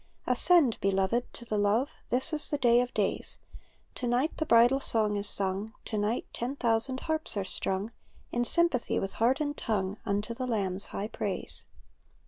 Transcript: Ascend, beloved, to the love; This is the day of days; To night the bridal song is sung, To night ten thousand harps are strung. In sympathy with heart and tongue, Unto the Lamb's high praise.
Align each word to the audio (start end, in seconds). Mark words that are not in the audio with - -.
Ascend, 0.25 0.79
beloved, 0.81 1.31
to 1.31 1.45
the 1.45 1.59
love; 1.59 1.91
This 2.09 2.33
is 2.33 2.49
the 2.49 2.57
day 2.57 2.81
of 2.81 2.91
days; 2.91 3.37
To 3.93 4.07
night 4.07 4.35
the 4.37 4.47
bridal 4.47 4.79
song 4.79 5.15
is 5.15 5.29
sung, 5.29 5.75
To 5.85 5.95
night 5.95 6.25
ten 6.33 6.55
thousand 6.55 7.01
harps 7.01 7.37
are 7.37 7.43
strung. 7.45 7.91
In 8.31 8.43
sympathy 8.43 8.99
with 8.99 9.13
heart 9.21 9.39
and 9.39 9.55
tongue, 9.55 9.97
Unto 10.03 10.33
the 10.33 10.47
Lamb's 10.47 10.85
high 10.85 11.07
praise. 11.07 11.65